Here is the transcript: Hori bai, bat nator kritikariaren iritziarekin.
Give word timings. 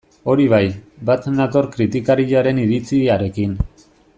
Hori 0.31 0.45
bai, 0.53 0.61
bat 1.09 1.27
nator 1.39 1.67
kritikariaren 1.75 2.63
iritziarekin. 2.63 3.55